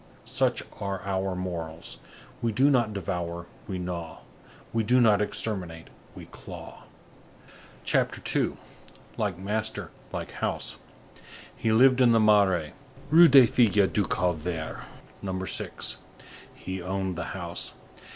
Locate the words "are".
0.79-1.03